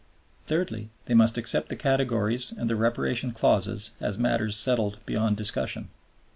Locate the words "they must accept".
1.05-1.69